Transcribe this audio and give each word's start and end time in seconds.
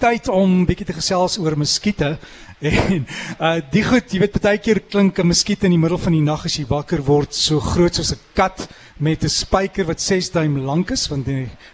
tyd 0.00 0.28
om 0.32 0.64
bietjie 0.68 0.86
te 0.88 0.96
gesels 0.96 1.38
oor 1.38 1.58
muskiete. 1.60 2.16
En 2.60 3.06
uh 3.40 3.54
die 3.72 3.80
goed, 3.80 4.10
jy 4.12 4.18
weet 4.20 4.34
baie 4.44 4.58
keer 4.60 4.82
klink 4.84 5.18
'n 5.18 5.30
muskiet 5.30 5.64
in 5.64 5.72
die 5.72 5.80
middel 5.80 5.96
van 5.98 6.12
die 6.12 6.20
nag 6.20 6.44
as 6.44 6.58
jy 6.58 6.66
wakker 6.68 7.00
word 7.00 7.32
so 7.32 7.60
groot 7.60 7.94
soos 7.94 8.12
'n 8.12 8.20
kat 8.36 8.68
met 9.00 9.24
'n 9.24 9.32
spyker 9.32 9.86
wat 9.86 10.00
6 10.00 10.30
duim 10.30 10.58
lank 10.66 10.90
is 10.90 11.08
want 11.08 11.26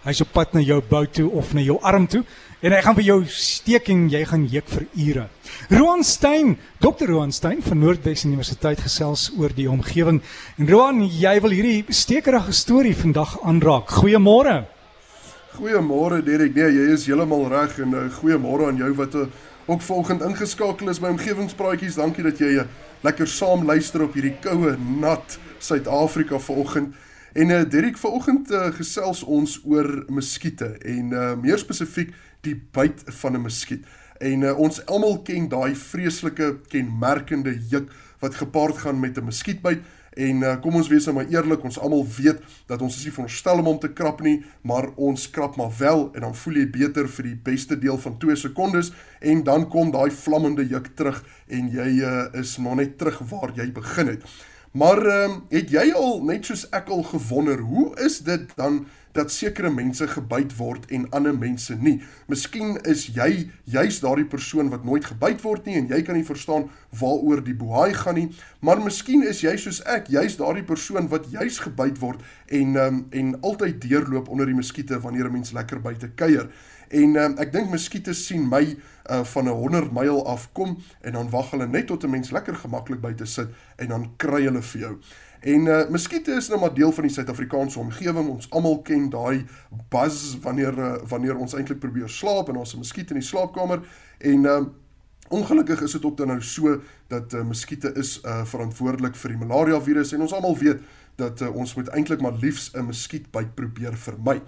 hy's 0.04 0.20
op 0.20 0.32
pad 0.32 0.54
na 0.54 0.60
jou 0.60 0.80
bout 0.80 1.12
toe 1.12 1.28
of 1.30 1.54
na 1.54 1.60
jou 1.60 1.78
arm 1.82 2.06
toe 2.06 2.22
en 2.62 2.72
hy 2.72 2.80
gaan 2.82 2.94
vir 2.94 3.04
jou 3.04 3.24
steek 3.26 3.88
en 3.88 4.08
jy 4.08 4.24
gaan 4.24 4.46
juk 4.46 4.68
vir 4.68 4.86
ure. 4.94 5.26
Roan 5.70 6.04
Stein, 6.04 6.56
Dr. 6.78 7.06
Roan 7.06 7.32
Stein 7.32 7.62
van 7.62 7.78
Noordwes 7.78 8.24
Universiteit 8.24 8.80
gesels 8.80 9.30
oor 9.38 9.50
die 9.54 9.68
omgewing. 9.70 10.22
En 10.58 10.68
Roan, 10.68 11.02
jy 11.06 11.40
wil 11.40 11.50
hierdie 11.50 11.84
stekerige 11.88 12.52
storie 12.52 12.96
vandag 12.96 13.38
aanraak. 13.42 13.90
Goeiemôre. 13.90 14.75
Goeiemôre 15.56 16.20
Derek. 16.20 16.52
Nee, 16.52 16.68
jy 16.68 16.82
is 16.92 17.06
heeltemal 17.08 17.46
reg 17.48 17.78
en 17.80 17.94
uh, 17.96 18.00
goeiemôre 18.18 18.66
aan 18.68 18.76
jou 18.76 18.90
wat 18.98 19.14
uh, 19.16 19.22
ook 19.64 19.80
volgende 19.80 20.26
ingeskakel 20.28 20.90
is 20.92 20.98
by 21.00 21.08
omgewingspraatjies. 21.14 21.96
Dankie 21.96 22.26
dat 22.26 22.42
jy 22.42 22.50
uh, 22.60 22.66
lekker 23.06 23.30
saam 23.30 23.64
luister 23.64 24.04
op 24.04 24.18
hierdie 24.18 24.34
koue, 24.44 24.74
nat 25.00 25.38
Suid-Afrika 25.64 26.36
vanoggend. 26.44 26.92
En 27.32 27.54
uh, 27.56 27.62
Derek, 27.72 27.96
vanoggend 27.96 28.52
uh, 28.52 28.66
gesels 28.76 29.22
ons 29.24 29.56
oor 29.64 29.88
muskiete 30.12 30.74
en 30.84 31.16
uh, 31.16 31.32
meer 31.40 31.64
spesifiek 31.64 32.12
die 32.44 32.58
byt 32.76 33.06
van 33.22 33.40
'n 33.40 33.46
muskiet. 33.48 33.88
En 34.20 34.44
uh, 34.44 34.52
ons 34.60 34.84
almal 34.84 35.22
ken 35.24 35.48
daai 35.48 35.72
vreeslike 35.72 36.52
kenmerkende 36.68 37.56
juk 37.72 37.88
wat 38.20 38.36
gepaard 38.44 38.84
gaan 38.84 39.00
met 39.00 39.16
'n 39.16 39.24
muskietbyt. 39.24 39.80
En 40.16 40.40
uh, 40.40 40.54
kom 40.64 40.78
ons 40.80 40.88
wees 40.88 41.04
nou 41.04 41.12
maar 41.18 41.28
eerlik, 41.28 41.64
ons 41.68 41.76
almal 41.78 42.06
weet 42.16 42.40
dat 42.70 42.80
ons 42.80 42.94
is 42.96 43.04
nie 43.04 43.12
veronderstel 43.12 43.60
om 43.60 43.68
hom 43.68 43.80
te 43.82 43.92
krap 43.92 44.22
nie, 44.24 44.38
maar 44.64 44.88
ons 44.96 45.28
krap 45.30 45.58
maar 45.60 45.74
wel 45.76 46.06
en 46.14 46.24
dan 46.24 46.36
voel 46.40 46.62
jy 46.62 46.66
beter 46.72 47.10
vir 47.18 47.28
die 47.28 47.36
beste 47.50 47.76
deel 47.76 48.00
van 48.00 48.16
2 48.22 48.38
sekondes 48.46 48.94
en 49.20 49.44
dan 49.44 49.68
kom 49.68 49.92
daai 49.92 50.08
vlammende 50.24 50.64
juk 50.70 50.94
terug 50.96 51.20
en 51.52 51.68
jy 51.72 51.88
uh, 52.00 52.26
is 52.40 52.56
maar 52.64 52.80
net 52.80 52.96
terug 52.98 53.20
waar 53.28 53.52
jy 53.60 53.68
begin 53.76 54.14
het. 54.16 54.24
Maar 54.76 55.06
ehm 55.06 55.30
um, 55.30 55.36
het 55.52 55.70
jy 55.72 55.84
al 55.96 56.18
net 56.24 56.48
soos 56.48 56.66
ek 56.76 56.90
al 56.92 57.04
gewonder, 57.08 57.60
hoe 57.64 57.92
is 58.04 58.18
dit 58.24 58.50
dan 58.56 58.82
dat 59.16 59.32
sekere 59.32 59.70
mense 59.72 60.06
gebyt 60.08 60.52
word 60.58 60.86
en 60.94 61.08
ander 61.16 61.34
mense 61.34 61.74
nie? 61.74 61.98
Miskien 62.30 62.76
is 62.84 63.06
jy 63.16 63.48
juis 63.64 64.00
daardie 64.04 64.28
persoon 64.28 64.70
wat 64.70 64.84
nooit 64.84 65.04
gebyt 65.08 65.42
word 65.42 65.66
nie 65.66 65.78
en 65.80 65.88
jy 65.90 66.02
kan 66.06 66.18
nie 66.18 66.26
verstaan 66.26 66.68
waaroor 67.00 67.42
die 67.44 67.56
bohaai 67.56 67.94
gaan 67.96 68.20
nie, 68.20 68.28
maar 68.60 68.80
miskien 68.80 69.24
is 69.26 69.42
jy 69.44 69.56
soos 69.60 69.82
ek, 69.88 70.08
juis 70.12 70.38
daardie 70.38 70.64
persoon 70.66 71.10
wat 71.12 71.28
juis 71.32 71.58
gebyt 71.64 72.00
word 72.00 72.22
en 72.46 72.76
um, 72.76 73.02
en 73.10 73.34
altyd 73.42 73.80
deurloop 73.82 74.28
onder 74.28 74.46
die 74.46 74.56
muskiete 74.56 75.00
wanneer 75.00 75.28
'n 75.28 75.32
mens 75.32 75.52
lekker 75.52 75.80
buite 75.80 76.08
kuier. 76.14 76.48
En 76.88 77.16
um, 77.18 77.34
ek 77.42 77.52
dink 77.52 77.70
muskiete 77.70 78.14
sien 78.14 78.46
my 78.48 78.62
uh, 79.10 79.24
van 79.24 79.48
'n 79.48 79.58
100 79.58 79.92
myl 79.92 80.26
af 80.26 80.52
kom 80.52 80.76
en 81.02 81.12
dan 81.12 81.30
wag 81.30 81.50
hulle 81.50 81.66
net 81.66 81.86
tot 81.86 82.04
'n 82.04 82.10
mens 82.10 82.30
lekker 82.30 82.54
gemaklik 82.54 83.00
buite 83.00 83.26
sit 83.26 83.48
en 83.76 83.88
dan 83.88 84.10
kry 84.16 84.44
hulle 84.44 84.62
vir 84.62 84.80
jou. 84.80 84.94
En 85.40 85.66
uh 85.66 85.88
muskiete 85.88 86.32
is 86.32 86.48
nou 86.48 86.60
maar 86.60 86.74
deel 86.74 86.92
van 86.92 87.02
die 87.02 87.12
Suid-Afrikaanse 87.12 87.78
omgewing. 87.78 88.28
Ons 88.28 88.50
almal 88.50 88.82
ken 88.82 89.08
daai 89.10 89.44
buzz 89.88 90.36
wanneer 90.42 90.78
uh, 90.78 90.94
wanneer 91.08 91.36
ons 91.36 91.54
eintlik 91.54 91.78
probeer 91.78 92.08
slaap 92.08 92.48
en 92.48 92.56
ons 92.56 92.74
'n 92.74 92.78
muskiet 92.78 93.10
in 93.10 93.20
die 93.20 93.28
slaapkamer 93.28 93.80
en 94.18 94.44
uh 94.44 94.60
ongelukkig 95.28 95.80
is 95.82 95.92
dit 95.92 96.04
ook 96.04 96.16
dan 96.16 96.26
nou 96.26 96.42
so 96.42 96.80
dat 97.08 97.32
uh, 97.32 97.42
muskiete 97.42 97.92
is 97.94 98.20
uh 98.24 98.44
verantwoordelik 98.44 99.16
vir 99.16 99.30
die 99.30 99.38
malaria 99.38 99.80
virus 99.80 100.12
en 100.12 100.20
ons 100.20 100.32
almal 100.32 100.56
weet 100.58 100.80
dat 101.16 101.40
uh, 101.40 101.54
ons 101.54 101.74
moet 101.74 101.88
eintlik 101.88 102.20
maar 102.20 102.38
liefs 102.40 102.70
'n 102.74 102.86
muskiet 102.86 103.30
byt 103.30 103.54
probeer 103.54 103.96
vermy. 103.96 104.42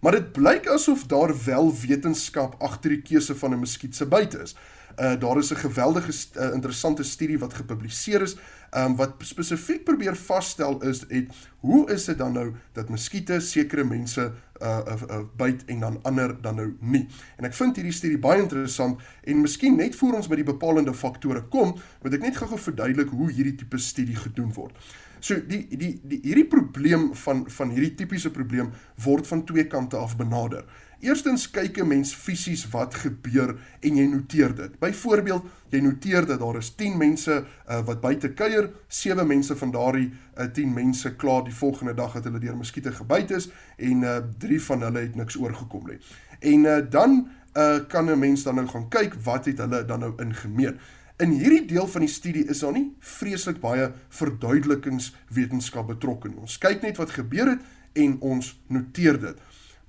Maar 0.00 0.12
dit 0.12 0.32
blyk 0.32 0.68
asof 0.68 1.06
daar 1.06 1.34
wel 1.44 1.74
wetenskap 1.86 2.54
agter 2.62 2.90
die 2.90 3.02
keuse 3.02 3.36
van 3.36 3.52
'n 3.52 3.60
muskiet 3.60 3.96
se 3.96 4.06
byt 4.06 4.34
is. 4.34 4.56
Uh 4.98 5.20
daar 5.20 5.38
is 5.38 5.50
'n 5.52 5.56
geweldige 5.56 6.12
uh, 6.36 6.52
interessante 6.54 7.02
studie 7.02 7.38
wat 7.38 7.54
gepubliseer 7.54 8.22
is, 8.22 8.36
um 8.76 8.96
wat 8.96 9.14
spesifiek 9.18 9.84
probeer 9.84 10.16
vasstel 10.16 10.82
is 10.82 11.00
het 11.08 11.28
hoe 11.60 11.90
is 11.90 12.04
dit 12.04 12.18
dan 12.18 12.32
nou 12.32 12.54
dat 12.72 12.88
muskiete 12.88 13.40
sekere 13.40 13.84
mense 13.84 14.32
uh, 14.62 14.80
uh, 14.86 15.02
uh 15.08 15.20
byt 15.36 15.64
en 15.66 15.80
dan 15.80 15.98
ander 16.02 16.34
dan 16.42 16.56
nou 16.60 16.68
nie. 16.80 17.06
En 17.36 17.48
ek 17.48 17.56
vind 17.58 17.76
hierdie 17.80 17.94
studie 17.96 18.18
baie 18.20 18.42
interessant 18.42 19.00
en 19.24 19.44
miskien 19.44 19.76
net 19.76 19.96
voor 19.98 20.20
ons 20.20 20.30
by 20.30 20.40
die 20.40 20.48
bepalende 20.48 20.94
faktore 20.94 21.42
kom, 21.52 21.76
moet 22.02 22.18
ek 22.18 22.26
net 22.28 22.40
gou-gou 22.40 22.58
verduidelik 22.70 23.14
hoe 23.14 23.30
hierdie 23.30 23.56
tipe 23.60 23.78
studie 23.78 24.16
gedoen 24.16 24.52
word. 24.56 24.76
So 25.20 25.36
die 25.46 25.66
die 25.68 25.92
die 26.02 26.20
hierdie 26.24 26.48
probleem 26.48 27.10
van 27.24 27.44
van 27.52 27.72
hierdie 27.74 27.94
tipiese 27.98 28.32
probleem 28.32 28.72
word 29.04 29.28
van 29.28 29.44
twee 29.44 29.66
kante 29.68 30.00
af 30.00 30.16
benader. 30.16 30.64
Eerstens 31.00 31.50
kyk 31.50 31.78
'n 31.80 31.86
mens 31.88 32.14
fisies 32.14 32.68
wat 32.68 32.94
gebeur 32.94 33.56
en 33.80 33.96
jy 33.96 34.04
noteer 34.06 34.54
dit. 34.54 34.78
Byvoorbeeld, 34.78 35.44
jy 35.68 35.80
noteer 35.80 36.26
dat 36.26 36.38
daar 36.38 36.56
is 36.56 36.74
10 36.74 36.96
mense 36.96 37.44
uh, 37.68 37.80
wat 37.84 38.00
buite 38.00 38.32
kuier, 38.32 38.70
7 38.88 39.26
mense 39.26 39.56
van 39.56 39.70
daardie 39.70 40.12
uh, 40.38 40.44
10 40.44 40.72
mense 40.72 41.16
klaar 41.16 41.44
die 41.44 41.54
volgende 41.54 41.94
dag 41.94 42.12
het 42.12 42.24
hulle 42.24 42.38
deur 42.38 42.56
muskiete 42.56 42.92
gebyt 42.92 43.30
is 43.30 43.48
en 43.76 44.02
uh, 44.02 44.16
3 44.38 44.62
van 44.62 44.82
hulle 44.82 45.00
het 45.00 45.14
niks 45.14 45.36
oorgekom 45.36 45.86
nie. 45.88 45.98
En 46.40 46.64
uh, 46.64 46.78
dan 46.90 47.28
uh, 47.56 47.78
kan 47.88 48.04
'n 48.10 48.18
mens 48.18 48.42
dan 48.42 48.54
nou 48.54 48.68
gaan 48.68 48.88
kyk 48.88 49.14
wat 49.14 49.44
het 49.44 49.58
hulle 49.58 49.84
dan 49.84 50.00
nou 50.00 50.12
ingemeen. 50.18 50.78
In 51.16 51.30
hierdie 51.30 51.64
deel 51.66 51.88
van 51.88 52.00
die 52.00 52.08
studie 52.08 52.44
is 52.46 52.58
daar 52.58 52.72
nie 52.72 52.92
vreeslik 52.98 53.60
baie 53.60 53.92
verduidelikingswetenskap 54.08 55.86
betrokke 55.86 56.28
nie. 56.28 56.40
Ons 56.40 56.58
kyk 56.58 56.82
net 56.82 56.96
wat 56.96 57.10
gebeur 57.10 57.48
het 57.48 57.60
en 57.92 58.20
ons 58.20 58.60
noteer 58.66 59.20
dit. 59.20 59.36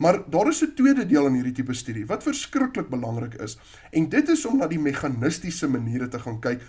Maar 0.02 0.30
daar 0.30 0.48
is 0.48 0.62
'n 0.62 0.74
tweede 0.76 1.06
deel 1.06 1.26
in 1.26 1.34
hierdie 1.34 1.52
tipe 1.52 1.74
studie 1.74 2.06
wat 2.06 2.24
verskriklik 2.24 2.90
belangrik 2.90 3.34
is. 3.34 3.58
En 3.92 4.10
dit 4.10 4.30
is 4.30 4.46
om 4.46 4.58
na 4.58 4.68
die 4.68 4.80
meganistiese 4.80 5.68
maniere 5.70 6.08
te 6.08 6.20
gaan 6.20 6.40
kyk 6.40 6.62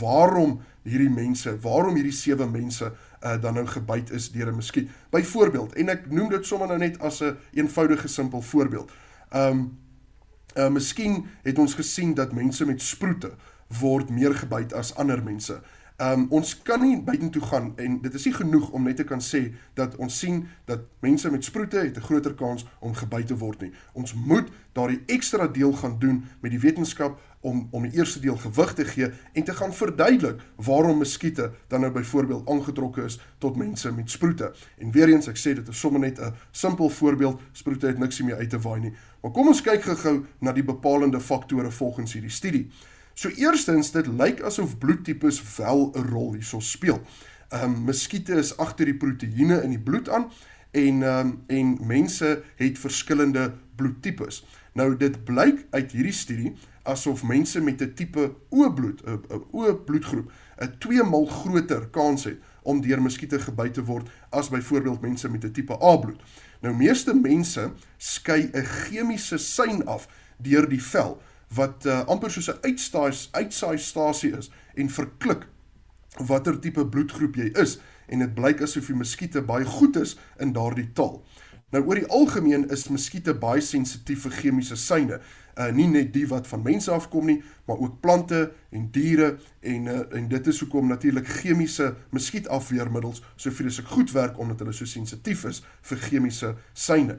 waarom 0.00 0.60
hierdie 0.82 1.10
mense, 1.10 1.60
waarom 1.60 1.94
hierdie 1.94 2.12
sewe 2.12 2.46
mense 2.46 2.92
uh, 3.24 3.40
dan 3.40 3.54
nou 3.54 3.66
gebyt 3.66 4.10
is 4.10 4.30
deur 4.32 4.52
'n 4.52 4.54
muskiet. 4.54 4.88
Byvoorbeeld, 5.10 5.74
en 5.74 5.88
ek 5.88 6.10
noem 6.10 6.28
dit 6.28 6.46
sommer 6.46 6.68
nou 6.68 6.78
net 6.78 6.98
as 6.98 7.20
'n 7.20 7.24
een 7.24 7.36
eenvoudige 7.52 8.08
simpel 8.08 8.42
voorbeeld. 8.42 8.90
Um 9.34 9.78
uh 10.56 10.68
miskien 10.68 11.26
het 11.42 11.58
ons 11.58 11.74
gesien 11.74 12.14
dat 12.14 12.32
mense 12.32 12.66
met 12.66 12.82
sproete 12.82 13.30
word 13.80 14.10
meer 14.10 14.34
gebyt 14.34 14.72
as 14.72 14.94
ander 14.94 15.22
mense. 15.22 15.60
Um 15.98 16.28
ons 16.30 16.52
kan 16.62 16.78
nie 16.78 17.00
buitentoe 17.02 17.40
gaan 17.42 17.72
en 17.76 17.96
dit 18.04 18.14
is 18.14 18.24
nie 18.28 18.34
genoeg 18.36 18.68
om 18.70 18.84
net 18.86 19.00
te 19.00 19.04
kan 19.04 19.18
sê 19.18 19.40
dat 19.74 19.96
ons 19.98 20.18
sien 20.18 20.44
dat 20.70 20.84
mense 21.02 21.30
met 21.30 21.44
sproete 21.44 21.78
het 21.78 21.96
'n 21.96 22.06
groter 22.06 22.34
kans 22.34 22.66
om 22.78 22.94
gebyt 22.94 23.26
te 23.26 23.36
word 23.36 23.60
nie. 23.60 23.72
Ons 23.92 24.14
moet 24.14 24.46
daardie 24.72 25.02
ekstra 25.06 25.48
deel 25.48 25.72
gaan 25.72 25.98
doen 25.98 26.24
met 26.40 26.50
die 26.50 26.60
wetenskap 26.60 27.18
om 27.40 27.68
om 27.70 27.82
die 27.82 27.98
eerste 27.98 28.20
deel 28.20 28.36
gewig 28.36 28.74
te 28.74 28.84
gee 28.84 29.10
en 29.32 29.44
te 29.44 29.54
gaan 29.54 29.74
verduidelik 29.74 30.40
waarom 30.56 30.98
muskiete 30.98 31.50
dan 31.68 31.80
nou 31.80 31.92
byvoorbeeld 31.92 32.48
aangetrokke 32.48 33.02
is 33.02 33.20
tot 33.38 33.56
mense 33.56 33.92
met 33.92 34.10
sproete. 34.10 34.52
En 34.78 34.90
weer 34.90 35.08
eens 35.08 35.26
ek 35.26 35.36
sê 35.36 35.54
dit 35.54 35.68
is 35.68 35.78
sommer 35.78 36.00
net 36.00 36.20
'n 36.20 36.34
simpel 36.50 36.90
voorbeeld, 36.90 37.40
sproete 37.52 37.86
het 37.86 37.98
niks 37.98 38.22
meer 38.22 38.36
uit 38.36 38.50
te 38.50 38.58
waai 38.58 38.80
nie. 38.80 38.92
Maar 39.22 39.32
kom 39.32 39.46
ons 39.46 39.62
kyk 39.62 39.82
gou-gou 39.82 40.24
na 40.38 40.52
die 40.52 40.64
bepalende 40.64 41.20
faktore 41.20 41.70
volgens 41.70 42.12
hierdie 42.12 42.30
studie. 42.30 42.70
So 43.18 43.28
eerstens, 43.34 43.88
dit 43.90 44.06
lyk 44.06 44.44
asof 44.46 44.76
bloedtipes 44.78 45.40
wel 45.56 45.90
'n 45.90 46.06
rol 46.06 46.32
hierso 46.32 46.60
speel. 46.60 47.00
Ehm 47.48 47.64
um, 47.64 47.84
muskiete 47.84 48.34
is 48.38 48.56
agter 48.56 48.84
die 48.86 48.94
proteïene 48.94 49.62
in 49.62 49.70
die 49.74 49.80
bloed 49.80 50.08
aan 50.08 50.28
en 50.70 51.02
ehm 51.02 51.26
um, 51.26 51.32
en 51.46 51.78
mense 51.82 52.42
het 52.56 52.78
verskillende 52.78 53.54
bloedtipes. 53.74 54.46
Nou 54.72 54.96
dit 54.96 55.24
blyk 55.24 55.66
uit 55.70 55.92
hierdie 55.92 56.12
studie 56.12 56.52
asof 56.82 57.22
mense 57.22 57.60
met 57.60 57.82
'n 57.82 57.94
tipe 57.94 58.34
O 58.50 58.70
bloed, 58.72 59.02
'n 59.06 59.42
O 59.50 59.74
bloedgroep, 59.74 60.30
'n 60.62 60.78
2 60.78 61.02
maal 61.02 61.26
groter 61.26 61.88
kans 61.90 62.24
het 62.24 62.38
om 62.62 62.80
deur 62.80 63.02
muskiete 63.02 63.38
gebyt 63.38 63.74
te 63.74 63.84
word 63.84 64.08
as 64.30 64.48
byvoorbeeld 64.48 65.00
mense 65.00 65.28
met 65.28 65.44
'n 65.44 65.52
tipe 65.52 65.74
A 65.82 65.96
bloed. 65.96 66.22
Nou 66.60 66.74
meeste 66.74 67.14
mense 67.14 67.72
skei 67.96 68.50
'n 68.52 68.64
chemiese 68.64 69.38
sein 69.38 69.86
af 69.86 70.08
deur 70.36 70.68
die 70.68 70.82
vel 70.82 71.22
wat 71.54 71.86
uh, 71.86 72.04
amper 72.06 72.30
soos 72.30 72.50
'n 72.50 72.60
uitstaai 72.62 73.12
uitsaaistasie 73.32 74.36
is 74.36 74.50
en 74.74 74.90
verklik 74.90 75.46
watter 76.16 76.58
tipe 76.60 76.86
bloedgroep 76.86 77.36
jy 77.36 77.50
is 77.54 77.78
en 78.06 78.18
dit 78.18 78.34
blyk 78.34 78.62
asof 78.62 78.86
die 78.86 78.96
muskiete 78.96 79.42
baie 79.42 79.64
goed 79.64 79.96
is 79.96 80.16
in 80.38 80.52
daardie 80.52 80.92
taal. 80.92 81.22
Nou 81.70 81.82
oor 81.84 82.00
die 82.00 82.08
algemeen 82.08 82.64
is 82.72 82.86
muskiete 82.88 83.34
baie 83.36 83.60
sensitief 83.60 84.22
vir 84.24 84.36
chemiese 84.40 84.76
seine. 84.76 85.20
Uh 85.58 85.68
nie 85.74 85.88
net 85.90 86.12
die 86.14 86.24
wat 86.30 86.46
van 86.46 86.62
mense 86.62 86.90
afkom 86.90 87.26
nie, 87.26 87.42
maar 87.66 87.80
ook 87.82 88.00
plante 88.00 88.52
en 88.70 88.86
diere 88.94 89.38
en 89.60 89.86
uh, 89.86 89.98
en 90.16 90.28
dit 90.28 90.46
is 90.46 90.60
hoekom 90.60 90.88
natuurlik 90.88 91.28
chemiese 91.40 91.94
muskietafweermiddels 92.10 93.22
so 93.36 93.50
vreeslik 93.50 93.86
goed 93.86 94.12
werk 94.16 94.38
omdat 94.38 94.64
hulle 94.64 94.72
so 94.72 94.88
sensitief 94.88 95.44
is 95.44 95.60
vir 95.90 96.00
chemiese 96.08 96.54
seine. 96.72 97.18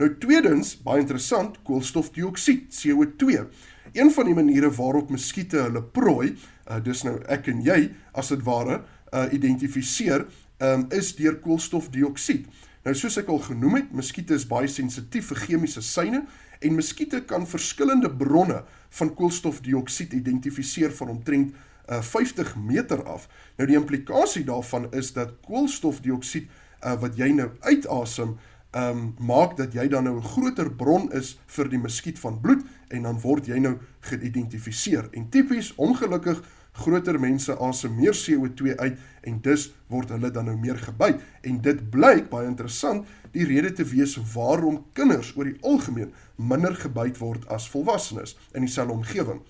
Nou 0.00 0.08
tweedens, 0.22 0.74
baie 0.80 1.02
interessant, 1.02 1.58
koolstofdioksied, 1.68 2.70
CO2. 2.72 3.44
Een 3.92 4.12
van 4.14 4.30
die 4.30 4.36
maniere 4.36 4.70
waarop 4.72 5.10
muskiete 5.12 5.66
hulle 5.66 5.82
prooi, 5.82 6.32
uh, 6.32 6.78
dis 6.84 7.04
nou 7.04 7.18
ek 7.28 7.50
en 7.52 7.60
jy 7.66 7.78
as 8.16 8.32
dit 8.32 8.44
ware, 8.46 8.80
uh, 9.12 9.26
identifiseer, 9.36 10.24
um, 10.64 10.86
is 10.96 11.12
deur 11.18 11.36
koolstofdioksied. 11.44 12.48
Nou 12.86 12.94
soos 12.96 13.18
ek 13.20 13.28
al 13.28 13.42
genoem 13.44 13.82
het, 13.82 13.90
muskiete 13.92 14.38
is 14.38 14.48
baie 14.48 14.70
sensitief 14.72 15.28
vir 15.34 15.44
chemiese 15.44 15.84
seine 15.84 16.24
En 16.60 16.74
muskiete 16.74 17.22
kan 17.24 17.46
verskillende 17.48 18.10
bronne 18.16 18.64
van 18.88 19.14
koolstofdioksied 19.14 20.12
identifiseer 20.12 20.92
van 20.92 21.08
omtrent 21.08 21.54
uh, 21.88 22.02
50 22.02 22.56
meter 22.56 23.04
af. 23.04 23.28
Nou 23.56 23.68
die 23.68 23.78
implikasie 23.78 24.44
daarvan 24.44 24.90
is 24.92 25.12
dat 25.16 25.32
koolstofdioksied 25.46 26.50
uh, 26.84 26.98
wat 27.00 27.16
jy 27.16 27.30
nou 27.32 27.48
uitasem, 27.64 28.36
ehm 28.70 28.98
um, 28.98 29.14
maak 29.18 29.56
dat 29.56 29.72
jy 29.74 29.88
dan 29.88 30.04
nou 30.04 30.16
'n 30.16 30.22
groter 30.22 30.70
bron 30.70 31.12
is 31.12 31.38
vir 31.46 31.68
die 31.68 31.78
muskiet 31.78 32.18
van 32.18 32.40
bloed 32.40 32.62
en 32.88 33.02
dan 33.02 33.20
word 33.20 33.46
jy 33.46 33.58
nou 33.58 33.78
geïdentifiseer. 34.00 35.08
En 35.12 35.28
tipies 35.28 35.74
ongelukkig 35.74 36.42
groter 36.72 37.20
mense 37.20 37.56
asem 37.58 37.94
meer 37.96 38.14
CO2 38.14 38.76
uit 38.76 38.98
en 39.20 39.40
dus 39.40 39.72
word 39.86 40.08
hulle 40.08 40.30
dan 40.30 40.44
nou 40.44 40.56
meer 40.56 40.78
gebyt. 40.78 41.20
En 41.42 41.60
dit 41.60 41.90
blyk 41.90 42.28
baie 42.30 42.46
interessant 42.46 43.06
die 43.32 43.46
rede 43.46 43.72
te 43.72 43.84
wees 43.84 44.16
waarom 44.34 44.84
kinders 44.92 45.36
oor 45.36 45.44
die 45.44 45.58
algemeen 45.62 46.12
minder 46.36 46.74
gebyt 46.74 47.18
word 47.18 47.48
as 47.48 47.68
volwassenes 47.68 48.36
in 48.54 48.60
dieselfde 48.60 48.92
omgewing. 48.92 49.40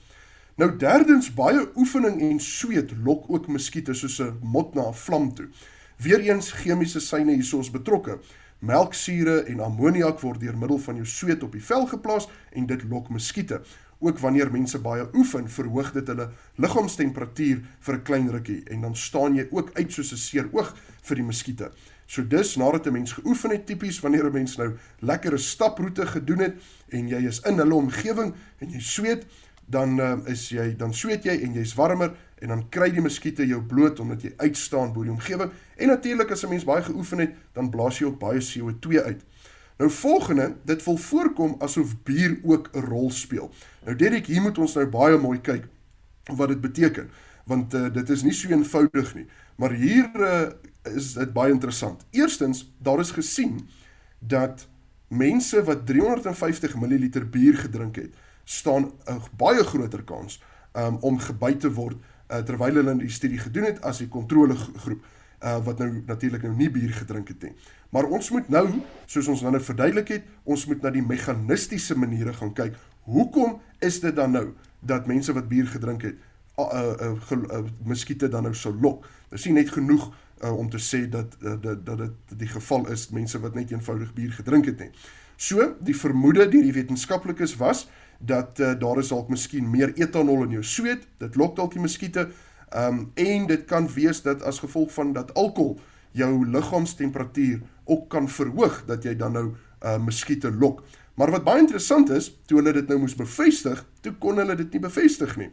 Nou 0.61 0.77
derdens 0.77 1.31
baie 1.35 1.69
oefening 1.77 2.21
en 2.21 2.41
sweet 2.41 2.93
lok 3.05 3.29
ook 3.29 3.49
muskiete 3.49 3.95
soos 3.95 4.21
'n 4.21 4.39
mot 4.43 4.75
na 4.75 4.89
'n 4.89 4.95
vlam 4.95 5.35
toe. 5.35 5.49
Weereens 5.97 6.53
chemiese 6.53 7.01
syne 7.01 7.33
hiersoos 7.33 7.71
betrokke. 7.71 8.19
Melksure 8.61 9.45
en 9.49 9.61
ammoniak 9.65 10.21
word 10.21 10.41
deur 10.41 10.57
middel 10.59 10.79
van 10.79 10.99
jou 11.01 11.07
sweet 11.07 11.43
op 11.43 11.53
die 11.57 11.65
vel 11.65 11.87
geplaas 11.87 12.29
en 12.53 12.67
dit 12.67 12.83
lok 12.91 13.09
muskiete. 13.09 13.63
Ook 14.01 14.19
wanneer 14.19 14.51
mense 14.53 14.79
baie 14.81 15.07
oefen, 15.15 15.49
verhoog 15.49 15.93
dit 15.93 16.07
hulle 16.09 16.31
liggaamstemperatuur 16.57 17.63
vir 17.81 17.95
'n 17.95 18.03
klein 18.03 18.31
rukkie 18.31 18.63
en 18.71 18.81
dan 18.81 18.97
staan 18.97 19.35
jy 19.35 19.47
ook 19.51 19.71
uit 19.75 19.93
soos 19.93 20.13
'n 20.13 20.17
seer 20.17 20.49
oog 20.53 20.75
vir 21.03 21.17
die 21.17 21.25
muskiete. 21.25 21.71
So 22.07 22.27
dus 22.27 22.57
nadat 22.57 22.87
'n 22.87 22.93
mens 22.93 23.13
geoefen 23.13 23.51
het 23.51 23.67
tipies 23.67 24.01
wanneer 24.01 24.27
'n 24.27 24.33
mens 24.33 24.57
nou 24.57 24.77
lekkere 24.99 25.39
staproete 25.39 26.07
gedoen 26.07 26.39
het 26.39 26.55
en 26.89 27.09
jy 27.09 27.27
is 27.27 27.41
in 27.41 27.59
hulle 27.59 27.75
omgewing 27.75 28.35
en 28.59 28.71
jy 28.71 28.81
sweet, 28.81 29.27
dan 29.67 30.01
uh, 30.01 30.17
is 30.27 30.49
jy 30.49 30.77
dan 30.77 30.95
sweet 30.95 31.25
jy 31.25 31.37
en 31.43 31.55
jy's 31.55 31.75
warmer 31.75 32.11
en 32.41 32.49
dan 32.49 32.69
kry 32.69 32.91
die 32.91 33.03
muskiete 33.05 33.47
jou 33.47 33.61
bloot 33.63 34.01
omdat 34.01 34.23
jy 34.23 34.33
uitstaan 34.37 34.93
bo 34.93 35.05
die 35.05 35.13
omgewing 35.13 35.51
en 35.77 35.89
natuurlik 35.89 36.31
as 36.31 36.45
'n 36.45 36.49
mens 36.49 36.65
baie 36.65 36.83
geoefen 36.83 37.19
het 37.19 37.35
dan 37.53 37.71
blaas 37.71 37.99
jy 37.99 38.07
ook 38.07 38.19
baie 38.19 38.41
CO2 38.41 39.03
uit. 39.05 39.25
Nou 39.79 39.91
volgende, 39.91 40.57
dit 40.65 40.85
wil 40.85 40.97
voorkom 40.97 41.55
asof 41.59 42.03
bier 42.03 42.39
ook 42.43 42.71
'n 42.73 42.81
rol 42.81 43.11
speel. 43.11 43.51
Nou 43.85 43.97
Derek, 43.97 44.27
hier 44.27 44.43
moet 44.43 44.59
ons 44.59 44.75
nou 44.75 44.87
baie 44.87 45.19
mooi 45.19 45.41
kyk 45.41 45.65
wat 46.37 46.49
dit 46.49 46.61
beteken 46.61 47.11
want 47.45 47.75
uh, 47.75 47.93
dit 47.93 48.11
is 48.11 48.23
nie 48.23 48.33
so 48.33 48.49
eenvoudig 48.49 49.15
nie. 49.15 49.27
Maar 49.57 49.73
hier 49.73 50.11
uh, 50.15 50.49
is 50.95 51.13
dit 51.13 51.33
baie 51.33 51.53
interessant. 51.53 52.05
Eerstens, 52.11 52.73
daar 52.79 53.01
is 53.01 53.11
gesien 53.11 53.69
dat 54.19 54.69
mense 55.09 55.65
wat 55.65 55.87
350 55.87 56.77
ml 56.77 57.09
bier 57.31 57.57
gedrink 57.59 57.97
het, 57.97 58.15
staan 58.45 58.93
'n 59.07 59.23
baie 59.37 59.65
groter 59.65 60.03
kans 60.03 60.43
um, 60.73 60.97
om 61.01 61.19
gebyt 61.19 61.61
te 61.61 61.73
word 61.73 61.97
uh, 62.31 62.43
terwyl 62.47 62.81
hulle 62.81 62.97
die 62.99 63.11
studie 63.11 63.39
gedoen 63.39 63.65
het 63.65 63.83
as 63.87 63.99
die 63.99 64.09
kontrolegroep 64.09 65.03
uh, 65.43 65.59
wat 65.65 65.79
nou 65.79 65.91
natuurlik 66.07 66.43
nou 66.47 66.55
nie 66.57 66.71
bier 66.71 66.93
gedrink 66.95 67.29
het 67.29 67.43
nie. 67.49 67.55
Maar 67.91 68.07
ons 68.07 68.31
moet 68.31 68.49
nou, 68.49 68.65
soos 69.11 69.29
ons 69.29 69.43
nou 69.43 69.61
verduidelik 69.61 70.15
het, 70.15 70.27
ons 70.45 70.67
moet 70.71 70.83
na 70.83 70.93
die 70.95 71.05
meganistiese 71.05 71.97
maniere 71.99 72.35
gaan 72.37 72.53
kyk. 72.55 72.77
Hoekom 73.11 73.59
is 73.83 74.01
dit 74.01 74.15
dan 74.17 74.37
nou 74.37 74.47
dat 74.81 75.09
mense 75.11 75.33
wat 75.35 75.49
bier 75.49 75.67
gedrink 75.67 76.07
het, 76.07 76.21
uh, 76.61 76.67
uh, 76.71 77.13
uh, 77.13 77.39
uh, 77.41 77.63
muskiete 77.85 78.29
dan 78.29 78.47
nou 78.47 78.55
sou 78.55 78.73
lok? 78.77 79.09
Dis 79.31 79.49
nie 79.49 79.59
net 79.59 79.73
genoeg 79.75 80.11
uh, 80.43 80.53
om 80.57 80.71
te 80.71 80.79
sê 80.79 81.07
dat 81.11 81.37
uh, 81.41 81.57
dat 81.61 81.83
dat 81.87 81.99
dit 82.05 82.39
die 82.45 82.49
geval 82.49 82.87
is 82.93 83.09
mense 83.11 83.41
wat 83.41 83.55
net 83.55 83.73
eenvoudig 83.73 84.15
bier 84.15 84.33
gedrink 84.33 84.71
het 84.71 84.79
nie. 84.87 84.91
So, 85.41 85.71
die 85.81 85.97
vermoede 85.97 86.45
deur 86.53 86.67
die 86.67 86.75
wetenskaplikes 86.77 87.55
was 87.57 87.87
dat 88.19 88.59
uh, 88.61 88.75
daar 88.77 88.99
is 89.01 89.09
dalk 89.09 89.31
miskien 89.33 89.71
meer 89.73 89.95
etanol 89.97 90.43
in 90.45 90.59
jou 90.59 90.65
sweet, 90.69 91.07
dit 91.23 91.37
lok 91.41 91.55
dalk 91.57 91.73
die 91.73 91.81
muskiete. 91.81 92.27
Ehm 92.69 92.99
um, 92.99 93.07
en 93.17 93.47
dit 93.49 93.63
kan 93.67 93.87
wees 93.95 94.21
dat 94.23 94.43
as 94.47 94.59
gevolg 94.61 94.93
van 94.93 95.15
dat 95.17 95.33
alkohol 95.35 95.79
jou 96.13 96.45
liggaamstemperatuur 96.47 97.63
ook 97.85 98.11
kan 98.13 98.29
verhoog 98.29 98.83
dat 98.87 99.07
jy 99.09 99.15
dan 99.17 99.33
nou 99.33 99.47
uh 99.81 99.97
muskiete 99.99 100.53
lok. 100.53 100.83
Maar 101.17 101.33
wat 101.33 101.45
baie 101.45 101.63
interessant 101.65 102.11
is, 102.11 102.29
toe 102.47 102.59
hulle 102.61 102.75
dit 102.77 102.89
nou 102.89 102.99
moes 103.01 103.17
bevestig, 103.17 103.81
toe 104.05 104.13
kon 104.21 104.37
hulle 104.39 104.55
dit 104.61 104.77
nie 104.77 104.83
bevestig 104.85 105.33
nie. 105.41 105.49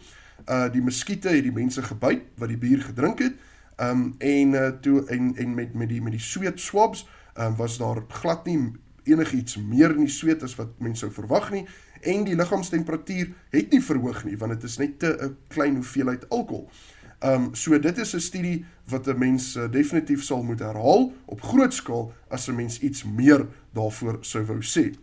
Uh 0.45 0.67
die 0.73 0.83
muskiete 0.83 1.31
het 1.31 1.47
die 1.47 1.55
mense 1.55 1.81
gebyt 1.81 2.27
wat 2.35 2.51
die 2.51 2.59
bier 2.59 2.83
gedrink 2.89 3.23
het. 3.23 3.39
Um 3.79 4.11
en 4.19 4.51
uh 4.53 4.67
toe 4.83 5.05
en 5.07 5.31
en 5.35 5.55
met 5.55 5.73
met 5.73 5.89
die 5.95 6.01
met 6.03 6.17
die 6.19 6.21
sweet 6.27 6.59
swabs, 6.59 7.07
um 7.39 7.55
was 7.55 7.79
daar 7.79 8.03
glad 8.19 8.45
nie 8.45 8.75
enigiets 9.07 9.57
meer 9.57 9.95
in 9.95 10.05
die 10.05 10.13
sweet 10.13 10.43
as 10.43 10.55
wat 10.55 10.75
mense 10.83 11.05
sou 11.05 11.11
verwag 11.11 11.51
nie 11.51 11.65
en 12.01 12.23
die 12.27 12.35
liggaamstemperatuur 12.35 13.33
het 13.55 13.71
nie 13.73 13.81
verhoog 13.81 14.23
nie 14.27 14.37
want 14.37 14.57
dit 14.57 14.63
is 14.69 14.77
net 14.77 14.99
te 14.99 15.17
'n 15.21 15.35
klein 15.47 15.75
hoeveelheid 15.75 16.29
alkohol. 16.29 16.69
Um 17.25 17.55
so 17.55 17.79
dit 17.79 17.97
is 17.97 18.13
'n 18.13 18.19
studie 18.19 18.65
wat 18.89 19.07
'n 19.07 19.17
mens 19.17 19.55
uh, 19.55 19.71
definitief 19.71 20.23
sal 20.23 20.43
moet 20.43 20.59
herhaal 20.59 21.13
op 21.25 21.41
groot 21.41 21.73
skaal 21.73 22.13
as 22.29 22.47
'n 22.47 22.55
mens 22.55 22.79
iets 22.79 23.03
meer 23.03 23.47
daarvoor 23.73 24.17
sou 24.21 24.45
wou 24.45 24.61
sê. 24.61 24.93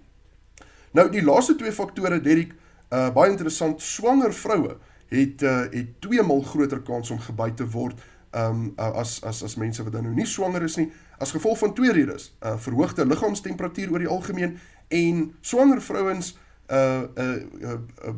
Nou 0.92 1.10
die 1.10 1.24
laaste 1.24 1.56
twee 1.56 1.72
faktore 1.72 2.20
Derrick, 2.20 2.52
uh 2.92 3.10
baie 3.14 3.30
interessant, 3.30 3.82
swanger 3.82 4.32
vroue 4.32 4.76
het 5.08 5.42
uh 5.42 5.64
het 5.70 6.00
twee 6.00 6.22
maal 6.22 6.42
groter 6.42 6.80
kans 6.80 7.10
om 7.10 7.18
gebyt 7.18 7.56
te 7.56 7.66
word 7.70 8.00
um 8.34 8.72
uh, 8.76 8.90
as 8.98 9.22
as 9.22 9.42
as 9.42 9.54
mense 9.56 9.82
wat 9.82 9.92
dan 9.92 10.02
nou 10.02 10.14
nie 10.14 10.26
swanger 10.26 10.62
is 10.62 10.76
nie 10.76 10.90
as 11.18 11.30
gevolg 11.30 11.58
van 11.58 11.74
twee 11.74 11.92
redes. 11.92 12.32
Uh 12.42 12.58
verhoogde 12.58 13.06
liggaamstemperatuur 13.06 13.92
oor 13.92 14.02
die 14.02 14.10
algemeen 14.10 14.58
en 14.88 15.34
swanger 15.40 15.82
vrouens 15.82 16.34
uh 16.70 17.02
uh, 17.16 17.36
uh, 17.60 17.78
uh 18.06 18.14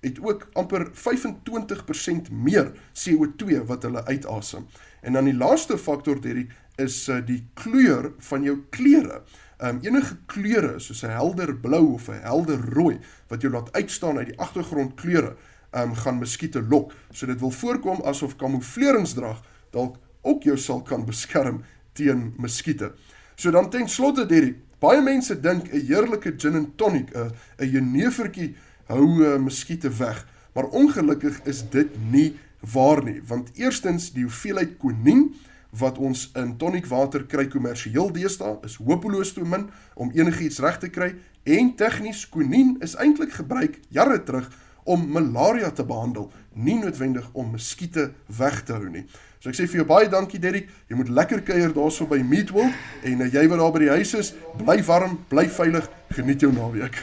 het 0.00 0.16
ook 0.24 0.46
amper 0.52 0.86
25% 0.96 2.30
meer 2.32 2.72
CO2 2.72 3.60
wat 3.66 3.82
hulle 3.82 4.04
uitasem. 4.04 4.66
En 5.00 5.12
dan 5.12 5.24
die 5.28 5.36
laaste 5.36 5.76
faktor 5.78 6.16
hierdie 6.24 6.48
is 6.80 7.08
uh, 7.08 7.18
die 7.26 7.42
kleur 7.54 8.12
van 8.18 8.42
jou 8.42 8.56
klere. 8.72 9.20
Um 9.60 9.82
enige 9.84 10.16
kleure 10.26 10.78
soos 10.80 11.02
'n 11.04 11.12
helder 11.12 11.52
blou 11.56 11.92
of 11.92 12.08
'n 12.08 12.22
helder 12.24 12.60
rooi 12.72 12.98
wat 13.28 13.42
jou 13.42 13.52
laat 13.52 13.72
uitstaan 13.72 14.16
uit 14.18 14.26
die 14.26 14.38
agtergrond 14.38 14.94
kleure, 14.94 15.36
um 15.70 15.94
gaan 15.94 16.18
muskiete 16.18 16.62
lok. 16.62 16.92
So 17.10 17.26
dit 17.26 17.40
wil 17.40 17.50
voorkom 17.50 18.00
asof 18.02 18.36
kamoufleringsdrag 18.36 19.42
dalk 19.70 19.96
ook 20.22 20.42
jou 20.42 20.56
sal 20.58 20.82
kan 20.82 21.04
beskerm 21.06 21.62
teen 21.92 22.34
muskiete. 22.38 22.92
So 23.36 23.50
dan 23.50 23.70
ten 23.70 23.88
slotte 23.88 24.26
hierdie 24.28 24.56
baie 24.80 25.00
mense 25.02 25.34
dink 25.40 25.72
'n 25.72 25.86
heerlike 25.86 26.34
gin 26.38 26.56
and 26.56 26.76
tonic, 26.76 27.14
'n 27.14 27.32
'n 27.58 27.70
jenevertjie 27.70 28.54
hou 28.88 29.22
uh, 29.22 29.38
muskiete 29.38 29.90
weg. 29.98 30.26
Maar 30.54 30.64
ongelukkig 30.64 31.40
is 31.44 31.62
dit 31.70 31.88
nie 32.10 32.38
waar 32.60 33.04
nie, 33.04 33.20
want 33.26 33.50
eerstens 33.54 34.12
die 34.12 34.22
hoeveelheid 34.22 34.78
konien 34.78 35.30
wat 35.70 35.98
ons 35.98 36.30
in 36.34 36.56
tonic 36.58 36.86
water 36.90 37.24
kry 37.26 37.46
kommersieel 37.48 38.10
deesdae 38.12 38.58
is 38.66 38.76
hopeloos 38.82 39.32
te 39.32 39.44
min 39.46 39.68
om 39.94 40.10
enigiets 40.14 40.58
reg 40.58 40.80
te 40.82 40.90
kry 40.90 41.14
en 41.44 41.74
tegnies 41.78 42.24
konien 42.28 42.76
is 42.82 42.96
eintlik 42.98 43.32
gebruik 43.38 43.78
jare 43.94 44.18
terug 44.26 44.50
om 44.90 45.08
malaria 45.14 45.70
te 45.70 45.86
behandel, 45.86 46.28
nie 46.58 46.78
noodwendig 46.80 47.26
om 47.32 47.52
muskiete 47.54 48.10
weg 48.38 48.62
te 48.66 48.76
hou 48.76 48.90
nie. 48.90 49.06
So 49.40 49.48
ek 49.48 49.56
sê 49.56 49.64
vir 49.70 49.80
jou 49.80 49.88
baie 49.88 50.08
dankie 50.12 50.40
Derrick. 50.42 50.68
Jy 50.90 50.98
moet 50.98 51.10
lekker 51.16 51.40
kuier 51.46 51.72
daarso 51.72 52.04
by 52.10 52.18
Meatworld 52.20 53.06
en 53.08 53.22
uh, 53.24 53.28
jy 53.32 53.46
wat 53.48 53.62
daar 53.62 53.72
by 53.72 53.80
die 53.86 53.94
huis 53.94 54.12
is, 54.18 54.34
bly 54.60 54.76
warm, 54.84 55.16
bly 55.30 55.46
veilig, 55.48 55.86
geniet 56.12 56.44
jou 56.44 56.50
naweek. 56.52 56.98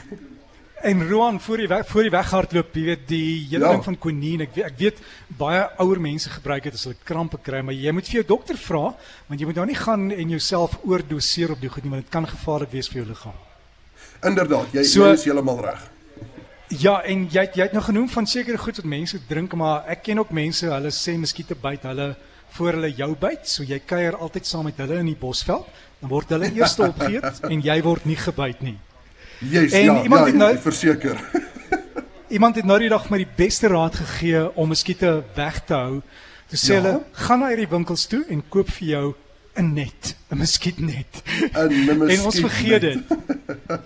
En 0.86 1.02
Roan 1.10 1.40
voor 1.42 1.64
die 1.64 1.68
weg, 1.72 1.88
voor 1.90 2.06
die 2.06 2.14
weghardloop, 2.14 2.76
jy 2.78 2.84
weet 2.92 3.08
die 3.10 3.24
hele 3.50 3.66
ja. 3.66 3.72
ding 3.74 3.82
van 3.88 3.98
quinine, 3.98 4.46
ek 4.46 4.54
weet 4.54 4.68
ek 4.68 4.78
weet 4.84 5.02
baie 5.40 5.64
ouer 5.82 6.04
mense 6.04 6.30
gebruik 6.30 6.68
dit 6.70 6.78
as 6.78 6.86
hulle 6.86 7.02
krampe 7.10 7.42
kry, 7.42 7.64
maar 7.66 7.74
jy 7.74 7.96
moet 7.98 8.06
vir 8.06 8.20
jou 8.20 8.28
dokter 8.36 8.62
vra, 8.62 8.84
want 9.32 9.42
jy 9.42 9.50
moet 9.50 9.58
nou 9.58 9.66
nie 9.72 9.80
gaan 9.80 10.08
en 10.14 10.38
jouself 10.38 10.78
oordoseer 10.86 11.58
op 11.58 11.66
die 11.66 11.74
goed 11.74 11.88
nie, 11.88 11.96
want 11.96 12.06
dit 12.06 12.14
kan 12.14 12.30
gevaarlik 12.30 12.76
wees 12.78 12.94
vir 12.94 13.02
jou 13.02 13.10
liggaam. 13.10 13.42
Inderdaad, 14.30 14.78
jy, 14.78 14.86
so, 14.86 15.08
jy 15.08 15.18
is 15.18 15.26
heeltemal 15.26 15.66
reg. 15.66 15.82
Ja, 16.68 16.98
en 17.08 17.28
jy 17.32 17.46
jy 17.56 17.64
het 17.64 17.76
nou 17.76 17.84
genoem 17.84 18.10
van 18.12 18.26
sekere 18.28 18.58
goed 18.60 18.76
wat 18.82 18.86
mense 18.86 19.20
drink, 19.28 19.54
maar 19.56 19.86
ek 19.88 20.02
ken 20.04 20.20
ook 20.20 20.34
mense, 20.36 20.68
hulle 20.68 20.92
sê 20.92 21.16
muskiete 21.16 21.56
byt 21.56 21.86
hulle 21.88 22.10
voor 22.58 22.76
hulle 22.76 22.90
jou 22.96 23.14
byt, 23.20 23.48
so 23.48 23.64
jy 23.64 23.80
kuier 23.86 24.16
altyd 24.16 24.48
saam 24.48 24.68
met 24.68 24.80
hulle 24.84 25.00
in 25.00 25.08
die 25.08 25.20
bosveld, 25.20 25.68
dan 26.02 26.12
word 26.12 26.34
hulle 26.36 26.50
eers 26.52 26.76
opgeëet 26.84 27.44
en 27.52 27.64
jy 27.64 27.78
word 27.86 28.08
nie 28.10 28.18
gebyt 28.20 28.64
nie. 28.66 28.76
Yes, 29.40 29.72
en 29.78 29.86
ja, 29.86 30.02
iemand 30.04 30.26
ja, 30.26 30.32
het 30.32 30.40
nou 30.42 30.52
verseker. 30.66 31.22
iemand 32.38 32.60
het 32.60 32.68
nou 32.68 32.80
die 32.82 32.92
dag 32.92 33.08
my 33.14 33.22
die 33.22 33.36
beste 33.38 33.72
raad 33.72 33.96
gegee 33.96 34.44
om 34.58 34.74
muskiete 34.74 35.22
weg 35.38 35.62
te 35.70 35.78
hou. 35.78 36.02
Toe 36.52 36.60
sê 36.60 36.76
ja? 36.76 36.82
hulle, 36.82 36.94
gaan 37.28 37.44
na 37.44 37.54
hierdie 37.54 37.70
winkels 37.72 38.08
toe 38.12 38.26
en 38.34 38.44
koop 38.50 38.72
vir 38.80 38.88
jou 38.92 39.06
'n 39.58 39.74
net, 39.74 40.16
'n 40.30 40.38
muskietnet. 40.38 41.24
'n 41.54 42.10
En 42.10 42.22
ons 42.26 42.40
vergeet 42.40 42.82
dit. 42.82 43.00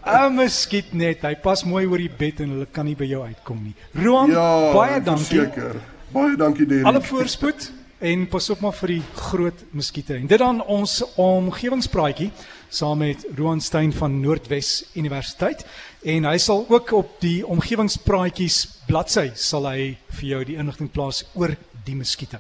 'n 0.06 0.34
Muskietnet. 0.36 1.22
Hy 1.22 1.36
pas 1.36 1.64
mooi 1.64 1.86
oor 1.86 1.98
die 1.98 2.12
bed 2.18 2.40
en 2.40 2.50
hulle 2.56 2.68
kan 2.72 2.86
nie 2.86 2.96
by 2.96 3.08
jou 3.08 3.24
uitkom 3.26 3.64
nie. 3.64 3.76
Roan, 4.04 4.30
ja, 4.32 4.72
baie 4.74 5.02
dankie. 5.02 5.40
Verseker. 5.40 5.76
Baie 6.12 6.36
dankie 6.36 6.66
Derek. 6.66 6.86
Alle 6.86 7.02
voorspoed 7.02 7.72
en 8.02 8.28
pas 8.28 8.50
op 8.50 8.60
maar 8.60 8.74
vir 8.74 8.96
die 8.98 9.04
groot 9.16 9.64
muskiete. 9.72 10.16
En 10.16 10.28
dit 10.28 10.40
dan 10.40 10.62
ons 10.64 11.02
omgewingspraatjie 11.16 12.32
saam 12.70 13.04
met 13.04 13.26
Roan 13.38 13.62
Stein 13.62 13.94
van 13.94 14.20
Noordwes 14.20 14.86
Universiteit 14.94 15.66
en 16.02 16.26
hy 16.26 16.38
sal 16.38 16.66
ook 16.70 16.92
op 16.98 17.20
die 17.22 17.42
omgewingspraatjies 17.48 18.64
bladsy 18.88 19.30
sal 19.36 19.68
hy 19.70 19.98
vir 20.20 20.28
jou 20.30 20.42
die 20.54 20.58
inligting 20.58 20.90
plaas 20.92 21.26
oor 21.34 21.56
die 21.86 21.96
muskiete. 21.96 22.40